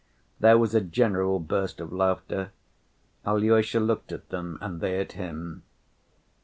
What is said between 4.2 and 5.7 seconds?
them, and they at him.